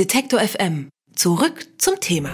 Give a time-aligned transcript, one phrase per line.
[0.00, 0.88] Detektor FM.
[1.14, 2.30] Zurück zum Thema.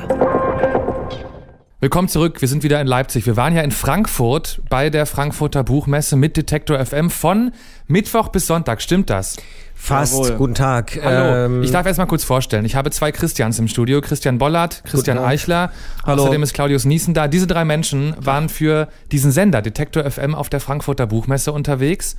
[1.81, 2.41] Willkommen zurück.
[2.41, 3.27] Wir sind wieder in Leipzig.
[3.27, 7.51] Wir waren ja in Frankfurt bei der Frankfurter Buchmesse mit Detektor FM von
[7.89, 8.81] Mittwoch bis Sonntag.
[8.83, 9.39] Stimmt das?
[9.75, 10.13] Fast.
[10.13, 10.37] Jawohl.
[10.37, 10.97] Guten Tag.
[11.03, 11.47] Hallo.
[11.47, 12.65] Ähm, ich darf erst mal kurz vorstellen.
[12.65, 14.01] Ich habe zwei Christians im Studio.
[14.01, 15.19] Christian Bollert, Christian.
[15.19, 15.73] Eichler.
[16.05, 16.23] Hallo.
[16.23, 17.27] Außerdem ist Claudius Niesen da.
[17.27, 22.17] Diese drei Menschen waren für diesen Sender Detektor FM auf der Frankfurter Buchmesse unterwegs.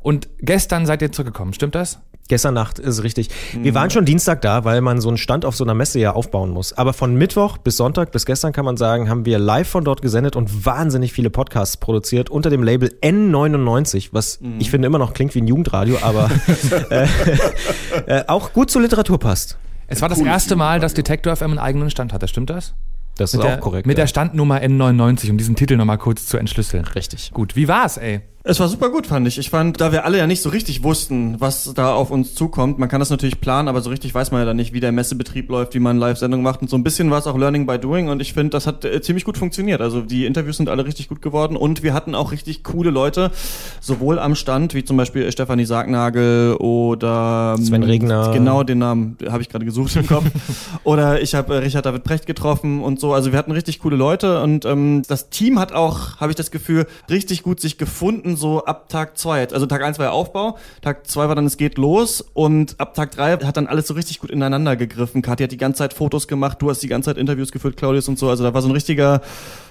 [0.00, 1.54] Und gestern seid ihr zurückgekommen.
[1.54, 1.98] Stimmt das?
[2.28, 3.28] Gestern Nacht ist richtig.
[3.52, 6.12] Wir waren schon Dienstag da, weil man so einen Stand auf so einer Messe ja
[6.12, 6.72] aufbauen muss.
[6.72, 10.02] Aber von Mittwoch bis Sonntag bis gestern kann man sagen, haben wir live von dort
[10.02, 15.14] gesendet und wahnsinnig viele Podcasts produziert unter dem Label N99, was ich finde immer noch
[15.14, 16.30] klingt wie ein Jugendradio, aber
[16.90, 17.06] äh,
[18.06, 19.58] äh, auch gut zur Literatur passt.
[19.88, 22.26] Es war das erste Mal, dass Detektor FM einen eigenen Stand hatte.
[22.26, 22.74] Stimmt das?
[23.16, 23.86] Das Mit ist der, auch korrekt.
[23.86, 24.02] Mit ja.
[24.02, 26.84] der Standnummer N99, um diesen Titel nochmal kurz zu entschlüsseln.
[26.84, 27.30] Richtig.
[27.32, 28.20] Gut, wie war's, ey?
[28.48, 29.38] Es war super gut, fand ich.
[29.38, 32.78] Ich fand, da wir alle ja nicht so richtig wussten, was da auf uns zukommt,
[32.78, 34.92] man kann das natürlich planen, aber so richtig weiß man ja dann nicht, wie der
[34.92, 37.76] Messebetrieb läuft, wie man Live-Sendungen macht und so ein bisschen war es auch Learning by
[37.76, 39.80] Doing und ich finde, das hat äh, ziemlich gut funktioniert.
[39.80, 43.32] Also die Interviews sind alle richtig gut geworden und wir hatten auch richtig coole Leute,
[43.80, 48.30] sowohl am Stand, wie zum Beispiel Stefanie Sargnagel oder Sven Regner.
[48.32, 50.26] Genau, den Namen habe ich gerade gesucht im Kopf.
[50.84, 53.12] oder ich habe äh, Richard David Precht getroffen und so.
[53.12, 56.52] Also wir hatten richtig coole Leute und ähm, das Team hat auch, habe ich das
[56.52, 59.48] Gefühl, richtig gut sich gefunden, so ab Tag zwei.
[59.48, 62.94] Also Tag eins war ja Aufbau, Tag zwei war dann es geht los und ab
[62.94, 65.22] Tag drei hat dann alles so richtig gut ineinander gegriffen.
[65.22, 68.08] Kathi hat die ganze Zeit Fotos gemacht, du hast die ganze Zeit Interviews geführt, Claudius
[68.08, 68.28] und so.
[68.28, 69.20] Also da war so ein richtiger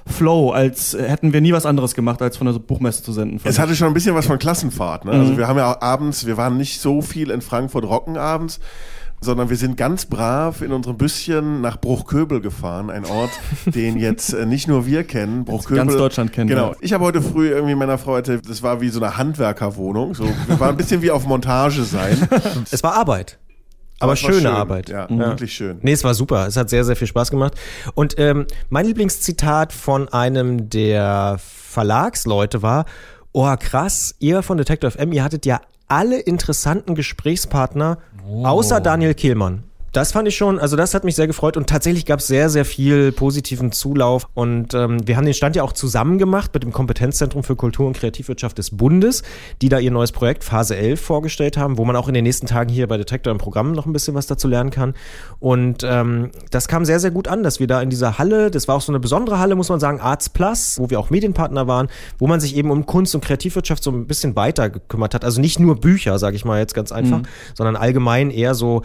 [0.06, 3.40] Flow, als hätten wir nie was anderes gemacht, als von der Buchmesse zu senden.
[3.44, 5.06] Es hatte schon ein bisschen was von Klassenfahrt.
[5.06, 5.12] Ne?
[5.12, 8.60] Also wir haben ja abends, wir waren nicht so viel in Frankfurt Rocken abends,
[9.26, 13.32] sondern wir sind ganz brav in unserem Büsschen nach Bruchköbel gefahren, ein Ort,
[13.66, 15.44] den jetzt äh, nicht nur wir kennen.
[15.44, 16.70] Bruchköbel, ganz Deutschland kennt, Genau.
[16.72, 16.76] ja.
[16.80, 20.16] Ich habe heute früh irgendwie meiner Frau erzählt, das war wie so eine Handwerkerwohnung.
[20.16, 22.18] So, wir waren ein bisschen wie auf Montage sein.
[22.72, 23.38] Es war Arbeit.
[24.00, 24.48] Aber, war schöne schön.
[24.48, 24.90] Arbeit.
[24.90, 25.80] Ja, wirklich schön.
[25.82, 26.48] Nee, es war super.
[26.48, 27.54] Es hat sehr, sehr viel Spaß gemacht.
[27.94, 32.86] Und ähm, mein Lieblingszitat von einem der Verlagsleute war,
[33.32, 38.00] oh krass, ihr von Detective FM, ihr hattet ja alle interessanten Gesprächspartner,
[38.44, 39.64] außer Daniel Kehlmann.
[39.96, 42.50] Das fand ich schon, also das hat mich sehr gefreut und tatsächlich gab es sehr,
[42.50, 46.64] sehr viel positiven Zulauf und ähm, wir haben den Stand ja auch zusammen gemacht mit
[46.64, 49.24] dem Kompetenzzentrum für Kultur und Kreativwirtschaft des Bundes,
[49.62, 52.46] die da ihr neues Projekt Phase 11 vorgestellt haben, wo man auch in den nächsten
[52.46, 54.96] Tagen hier bei Detektor im Programm noch ein bisschen was dazu lernen kann.
[55.40, 58.68] Und ähm, das kam sehr, sehr gut an, dass wir da in dieser Halle, das
[58.68, 61.68] war auch so eine besondere Halle, muss man sagen, Arts Plus, wo wir auch Medienpartner
[61.68, 65.24] waren, wo man sich eben um Kunst und Kreativwirtschaft so ein bisschen weiter gekümmert hat,
[65.24, 67.22] also nicht nur Bücher, sage ich mal jetzt ganz einfach,
[67.54, 68.82] sondern allgemein eher so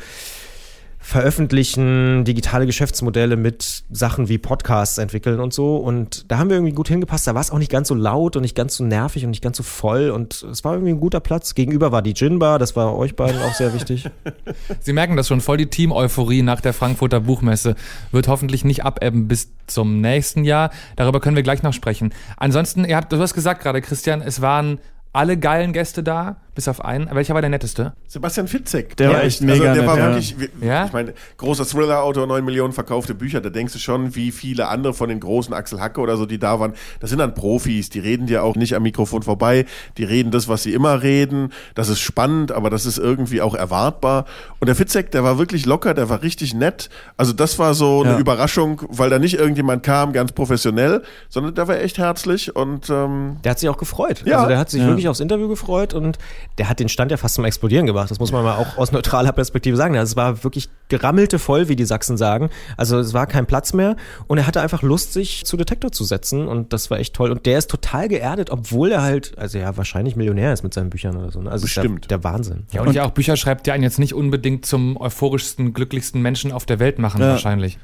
[1.03, 5.77] veröffentlichen, digitale Geschäftsmodelle mit Sachen wie Podcasts entwickeln und so.
[5.79, 7.27] Und da haben wir irgendwie gut hingepasst.
[7.27, 9.43] Da war es auch nicht ganz so laut und nicht ganz so nervig und nicht
[9.43, 10.11] ganz so voll.
[10.11, 11.55] Und es war irgendwie ein guter Platz.
[11.55, 14.11] Gegenüber war die Gin Bar, das war euch beiden auch sehr wichtig.
[14.81, 17.77] Sie merken das schon voll, die Team-Euphorie nach der Frankfurter Buchmesse
[18.13, 20.71] wird hoffentlich nicht abebben bis zum nächsten Jahr.
[20.97, 22.13] Darüber können wir gleich noch sprechen.
[22.37, 24.79] Ansonsten, ihr habt, du hast gesagt gerade, Christian, es waren
[25.13, 27.09] alle geilen Gäste da, bis auf einen.
[27.13, 27.95] Welcher war der netteste?
[28.07, 28.97] Sebastian Fitzek.
[28.97, 30.07] Der war echt mega Also der nett, war ja.
[30.09, 30.85] wirklich, Ja?
[30.87, 34.93] ich meine, großer Thriller-Autor, 9 Millionen verkaufte Bücher, da denkst du schon, wie viele andere
[34.95, 37.99] von den großen Axel Hacke oder so, die da waren, das sind dann Profis, die
[38.01, 39.65] reden dir auch nicht am Mikrofon vorbei,
[39.97, 43.55] die reden das, was sie immer reden, das ist spannend, aber das ist irgendwie auch
[43.55, 44.27] erwartbar.
[44.61, 48.03] Und der Fitzek, der war wirklich locker, der war richtig nett, also das war so
[48.03, 48.19] eine Ja.
[48.19, 53.39] Überraschung, weil da nicht irgendjemand kam, ganz professionell, sondern der war echt herzlich und ähm,
[53.45, 54.23] Der hat sich auch gefreut.
[54.27, 54.37] Ja.
[54.39, 54.89] Also der hat sich Ja.
[55.01, 56.19] Wirklich aufs Interview gefreut und
[56.59, 58.11] der hat den Stand ja fast zum Explodieren gebracht.
[58.11, 59.97] Das muss man mal auch aus neutraler Perspektive sagen.
[59.97, 62.51] Also es war wirklich gerammelte voll, wie die Sachsen sagen.
[62.77, 63.97] Also es war kein Platz mehr
[64.27, 67.31] und er hatte einfach Lust, sich zu Detektor zu setzen und das war echt toll.
[67.31, 70.91] Und der ist total geerdet, obwohl er halt, also ja, wahrscheinlich Millionär ist mit seinen
[70.91, 71.41] Büchern oder so.
[71.41, 71.51] ne?
[71.51, 72.11] Also Bestimmt.
[72.11, 72.65] Der, der Wahnsinn.
[72.73, 76.53] Ja, und, ja auch Bücher schreibt, die einen jetzt nicht unbedingt zum euphorischsten, glücklichsten Menschen
[76.53, 77.29] auf der Welt machen, Ja.
[77.31, 77.79] wahrscheinlich.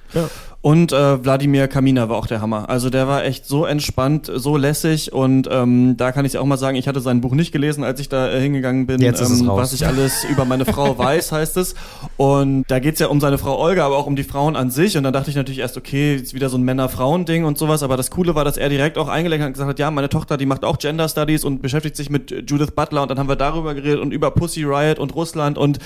[0.60, 2.68] Und äh, Wladimir Kamina war auch der Hammer.
[2.68, 6.56] Also der war echt so entspannt, so lässig und ähm, da kann ich auch mal
[6.56, 9.00] sagen, ich hatte sein Buch nicht gelesen, als ich da äh, hingegangen bin.
[9.00, 9.60] Jetzt ist es ähm, raus.
[9.60, 11.74] Was ich alles über meine Frau weiß, heißt es.
[12.18, 14.98] Und da geht's ja um seine Frau Olga, aber auch um die Frauen an sich.
[14.98, 17.82] Und dann dachte ich natürlich erst, okay, ist wieder so ein Männer-Frauen-Ding und sowas.
[17.82, 20.10] Aber das Coole war, dass er direkt auch eingelenkt hat und gesagt hat, ja, meine
[20.10, 23.02] Tochter, die macht auch Gender Studies und beschäftigt sich mit Judith Butler.
[23.02, 25.78] Und dann haben wir darüber geredet und über Pussy Riot und Russland und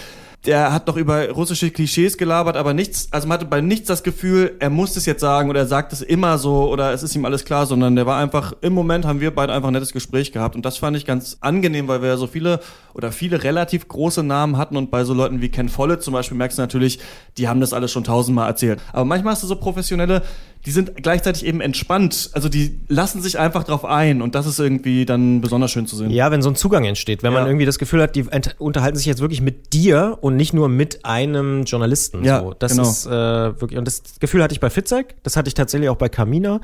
[0.46, 4.02] der hat noch über russische Klischees gelabert, aber nichts, also man hatte bei nichts das
[4.02, 7.14] Gefühl, er muss es jetzt sagen oder er sagt es immer so oder es ist
[7.14, 9.92] ihm alles klar, sondern der war einfach, im Moment haben wir beide einfach ein nettes
[9.92, 12.60] Gespräch gehabt und das fand ich ganz angenehm, weil wir ja so viele
[12.94, 16.38] oder viele relativ große Namen hatten und bei so Leuten wie Ken Follett zum Beispiel
[16.38, 17.00] merkst du natürlich,
[17.36, 18.80] die haben das alles schon tausendmal erzählt.
[18.92, 20.22] Aber manchmal hast du so Professionelle,
[20.66, 22.30] die sind gleichzeitig eben entspannt.
[22.34, 25.96] Also die lassen sich einfach drauf ein und das ist irgendwie dann besonders schön zu
[25.96, 26.10] sehen.
[26.10, 27.38] Ja, wenn so ein Zugang entsteht, wenn Ja.
[27.40, 28.26] man irgendwie das Gefühl hat, die
[28.58, 32.24] unterhalten sich jetzt wirklich mit dir und nicht nur mit einem Journalisten.
[32.24, 32.54] Ja, so.
[32.58, 32.82] Das genau.
[32.88, 35.96] ist äh, wirklich, und das Gefühl hatte ich bei Fitzek, das hatte ich tatsächlich auch
[35.96, 36.60] bei Camina.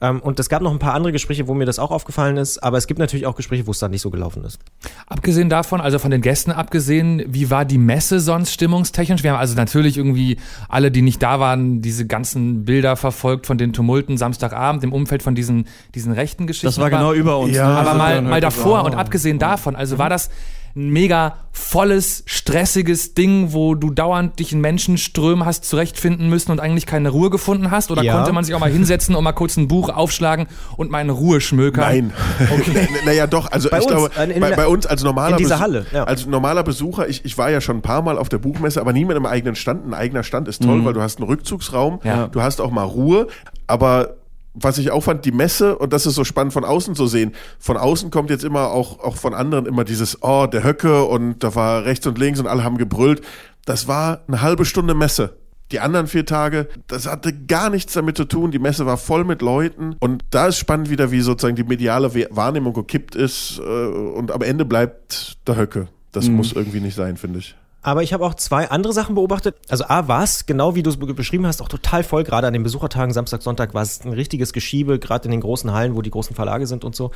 [0.00, 2.62] Ähm, und es gab noch ein paar andere Gespräche, wo mir das auch aufgefallen ist,
[2.62, 4.58] aber es gibt natürlich auch Gespräche, wo es dann nicht so gelaufen ist.
[5.06, 9.22] Abgesehen davon, also von den Gästen abgesehen, wie war die Messe sonst stimmungstechnisch?
[9.22, 10.36] Wir haben also natürlich irgendwie
[10.68, 15.22] alle, die nicht da waren, diese ganzen Bilder verfolgt von den Tumulten Samstagabend im Umfeld
[15.22, 16.66] von diesen, diesen rechten Geschichten.
[16.66, 17.54] Das war Aber- genau über uns.
[17.54, 17.78] Ja, ne?
[17.78, 20.28] Aber mal, mal davor und abgesehen davon, also war das
[20.76, 26.60] ein mega volles, stressiges Ding, wo du dauernd dich in Menschenströmen hast zurechtfinden müssen und
[26.60, 27.90] eigentlich keine Ruhe gefunden hast?
[27.90, 28.14] Oder Ja.
[28.16, 30.46] konnte man sich auch mal hinsetzen und mal kurz ein Buch aufschlagen
[30.76, 31.84] und mal in Ruhe schmökern?
[31.84, 32.12] Nein.
[32.52, 32.88] Okay.
[33.06, 33.50] naja, doch.
[33.50, 35.86] Also Bei ich uns, glaube, in bei, bei uns als normaler in dieser Besu- Halle,
[35.92, 36.04] ja.
[36.04, 38.92] als normaler Besucher, ich, ich war ja schon ein paar Mal auf der Buchmesse, aber
[38.92, 39.86] nie mit einem eigenen Stand.
[39.86, 42.26] Ein eigener Stand ist toll, weil du hast einen Rückzugsraum, Ja.
[42.28, 43.28] du hast auch mal Ruhe,
[43.66, 44.16] aber
[44.58, 47.32] was ich auch fand, die Messe, und das ist so spannend von außen zu sehen,
[47.58, 51.40] von außen kommt jetzt immer auch, auch von anderen immer dieses, oh, der Höcke und
[51.40, 53.20] da war rechts und links und alle haben gebrüllt.
[53.64, 55.36] Das war eine halbe Stunde Messe.
[55.72, 58.52] Die anderen vier Tage, das hatte gar nichts damit zu tun.
[58.52, 59.96] Die Messe war voll mit Leuten.
[59.98, 63.58] Und da ist spannend wieder, wie sozusagen die mediale Wahrnehmung gekippt ist.
[63.58, 65.88] äh, Und am Ende bleibt der Höcke.
[66.12, 67.56] Das muss irgendwie nicht sein, finde ich.
[67.82, 69.54] Aber ich habe auch zwei andere Sachen beobachtet.
[69.68, 72.24] Also A war es, genau wie du es be- beschrieben hast, auch total voll.
[72.24, 75.72] Gerade an den Besuchertagen, Samstag, Sonntag war es ein richtiges Geschiebe, gerade in den großen
[75.72, 77.12] Hallen, wo die großen Verlage sind und so.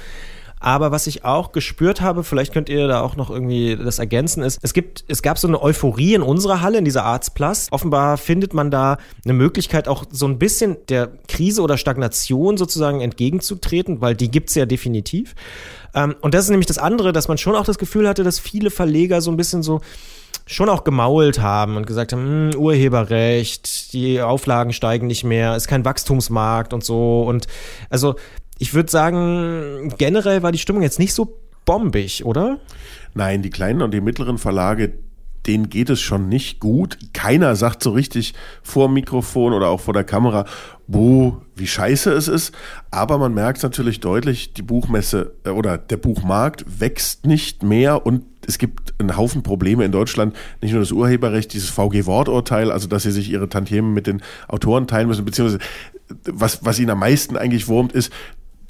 [0.62, 4.42] Aber was ich auch gespürt habe, vielleicht könnt ihr da auch noch irgendwie das ergänzen,
[4.42, 7.68] ist, es gibt, es gab so eine Euphorie in unserer Halle, in dieser Arts Plus.
[7.70, 13.00] Offenbar findet man da eine Möglichkeit, auch so ein bisschen der Krise oder Stagnation sozusagen
[13.00, 15.34] entgegenzutreten, weil die gibt's ja definitiv.
[15.94, 18.38] Ähm, und das ist nämlich das andere, dass man schon auch das Gefühl hatte, dass
[18.38, 19.80] viele Verleger so ein bisschen so,
[20.50, 25.68] schon auch gemault haben und gesagt haben, hm, Urheberrecht, die Auflagen steigen nicht mehr, ist
[25.68, 27.22] kein Wachstumsmarkt und so.
[27.22, 27.46] Und
[27.88, 28.16] also
[28.58, 32.58] ich würde sagen, generell war die Stimmung jetzt nicht so bombig, oder?
[33.14, 34.92] Nein, die kleinen und die mittleren Verlage,
[35.46, 36.98] denen geht es schon nicht gut.
[37.12, 40.44] Keiner sagt so richtig vor dem Mikrofon oder auch vor der Kamera,
[40.86, 42.52] wo, wie scheiße es ist.
[42.90, 48.24] Aber man merkt natürlich deutlich, die Buchmesse äh, oder der Buchmarkt wächst nicht mehr und
[48.46, 50.34] es gibt einen Haufen Probleme in Deutschland.
[50.60, 54.86] Nicht nur das Urheberrecht, dieses VG-Worturteil, also dass sie sich ihre Tantiemen mit den Autoren
[54.86, 55.62] teilen müssen, beziehungsweise
[56.24, 58.12] was, was ihnen am meisten eigentlich wurmt, ist,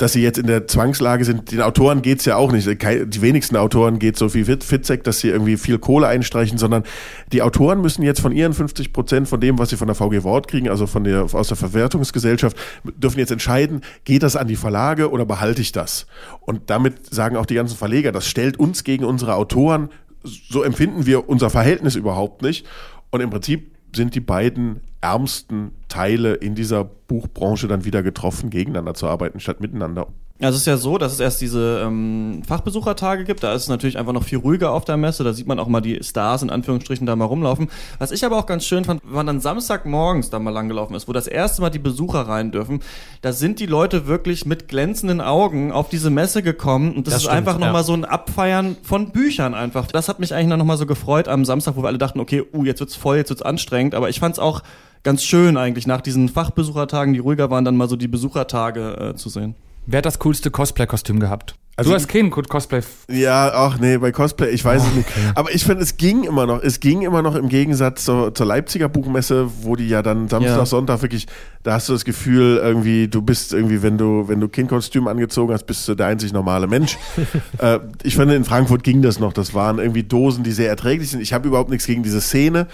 [0.01, 1.53] dass sie jetzt in der Zwangslage sind.
[1.53, 2.67] Den Autoren geht's ja auch nicht.
[2.67, 6.85] Die wenigsten Autoren geht so Fit- Fitzek, dass sie irgendwie viel Kohle einstreichen, sondern
[7.33, 10.23] die Autoren müssen jetzt von ihren 50 Prozent von dem, was sie von der VG
[10.23, 12.57] Wort kriegen, also von der, aus der Verwertungsgesellschaft,
[12.97, 16.07] dürfen jetzt entscheiden, geht das an die Verlage oder behalte ich das?
[16.41, 19.91] Und damit sagen auch die ganzen Verleger, das stellt uns gegen unsere Autoren,
[20.23, 22.67] so empfinden wir unser Verhältnis überhaupt nicht.
[23.11, 28.95] Und im Prinzip sind die beiden ärmsten Teile in dieser Buchbranche dann wieder getroffen, gegeneinander
[28.95, 30.09] zu arbeiten, statt miteinander.
[30.41, 33.43] Also es ist ja so, dass es erst diese ähm, Fachbesuchertage gibt.
[33.43, 35.23] Da ist es natürlich einfach noch viel ruhiger auf der Messe.
[35.23, 37.71] Da sieht man auch mal die Stars in Anführungsstrichen da mal rumlaufen.
[37.99, 41.09] Was ich aber auch ganz schön fand, wenn man dann Samstagmorgens da mal langgelaufen ist,
[41.09, 42.81] wo das erste Mal die Besucher rein dürfen,
[43.21, 46.95] da sind die Leute wirklich mit glänzenden Augen auf diese Messe gekommen.
[46.95, 47.67] Und das, Das ist stimmt, einfach ja.
[47.67, 49.89] nochmal so ein Abfeiern von Büchern einfach.
[49.89, 52.43] Das hat mich eigentlich noch mal so gefreut am Samstag, wo wir alle dachten, okay,
[52.55, 53.95] uh, jetzt wird's voll, jetzt wird's anstrengend.
[53.95, 54.63] Aber ich fand's auch
[55.03, 59.15] ganz schön eigentlich nach diesen Fachbesuchertagen, die ruhiger waren, dann mal so die Besuchertage äh,
[59.17, 59.55] zu sehen.
[59.91, 61.57] Wer hat das coolste Cosplay-Kostüm gehabt?
[61.75, 62.83] Also- du hast kein Cosplay.
[63.09, 65.09] Ja, ach nee, bei Cosplay, ich weiß es nicht.
[65.35, 66.63] Aber ich finde, es ging immer noch.
[66.63, 70.59] Es ging immer noch im Gegensatz zur, zur Leipziger Buchmesse, wo die ja dann Samstag,
[70.59, 70.67] Ja.
[70.67, 71.27] Sonntag wirklich,
[71.63, 75.55] da hast du das Gefühl, irgendwie, du bist irgendwie, wenn du, wenn du Kindkostüm angezogen
[75.55, 76.99] hast, bist du der einzig normale Mensch.
[77.59, 79.33] äh, ich finde, in Frankfurt ging das noch.
[79.33, 81.21] Das waren irgendwie Dosen, die sehr erträglich sind.
[81.21, 82.67] Ich habe überhaupt nichts gegen diese Szene.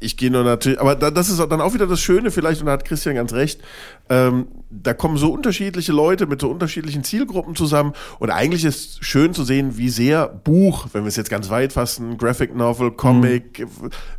[0.00, 2.66] Ich gehe nur natürlich, aber da, das ist dann auch wieder das Schöne vielleicht, und
[2.66, 3.60] da hat Christian ganz recht,
[4.08, 9.34] ähm, da kommen so unterschiedliche Leute mit so unterschiedlichen Zielgruppen zusammen und eigentlich ist schön
[9.34, 13.66] zu sehen, wie sehr Buch, wenn wir es jetzt ganz weit fassen, Graphic Novel, Comic,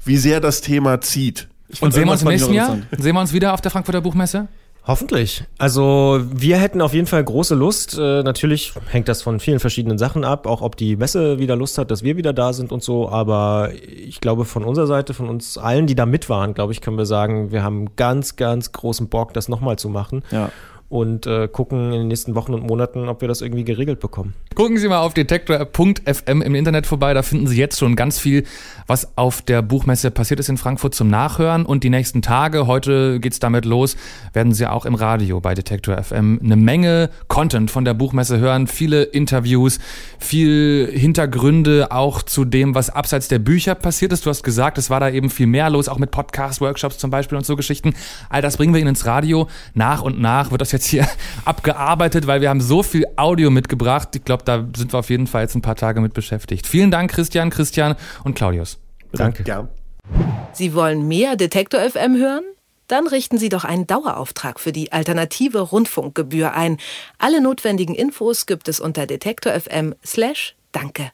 [0.03, 1.47] wie sehr das Thema zieht.
[1.81, 2.77] Und sehen wir uns im nächsten Jahr?
[2.97, 4.47] Sehen wir uns wieder auf der Frankfurter Buchmesse?
[4.87, 5.43] Hoffentlich.
[5.57, 7.97] Also wir hätten auf jeden Fall große Lust.
[7.97, 11.79] Äh, natürlich hängt das von vielen verschiedenen Sachen ab, auch ob die Messe wieder Lust
[11.79, 13.09] hat, dass wir wieder da sind und so.
[13.09, 16.81] Aber ich glaube, von unserer Seite, von uns allen, die da mit waren, glaube ich,
[16.81, 20.23] können wir sagen, wir haben ganz, ganz großen Bock, das nochmal zu machen.
[20.29, 20.51] Ja.
[20.87, 24.33] Und äh, gucken in den nächsten Wochen und Monaten, ob wir das irgendwie geregelt bekommen.
[24.53, 28.43] Gucken Sie mal auf detektor.fm im Internet vorbei, da finden Sie jetzt schon ganz viel,
[28.85, 33.19] was auf der Buchmesse passiert ist in Frankfurt zum Nachhören und die nächsten Tage, heute
[33.19, 33.97] geht's damit los,
[34.33, 38.67] werden Sie auch im Radio bei Detektor FM eine Menge Content von der Buchmesse hören,
[38.67, 39.79] viele Interviews,
[40.19, 44.25] viel Hintergründe auch zu dem, was abseits der Bücher passiert ist.
[44.25, 47.09] Du hast gesagt, es war da eben viel mehr los, auch mit Podcasts, Workshops zum
[47.09, 47.95] Beispiel und so Geschichten.
[48.29, 49.47] All das bringen wir Ihnen ins Radio.
[49.73, 51.07] Nach und nach wird das jetzt hier
[51.45, 54.09] abgearbeitet, weil wir haben so viel Audio mitgebracht.
[54.15, 56.67] Ich glaube, da sind wir auf jeden Fall jetzt ein paar Tage mit beschäftigt.
[56.67, 58.79] Vielen Dank, Christian, Christian und Claudius.
[59.11, 59.43] Danke.
[59.43, 59.69] Gern.
[60.53, 62.43] Sie wollen mehr Detektor FM hören?
[62.87, 66.77] Dann richten Sie doch einen Dauerauftrag für die alternative Rundfunkgebühr ein.
[67.17, 71.11] Alle notwendigen Infos gibt es unter detektor.fm/danke.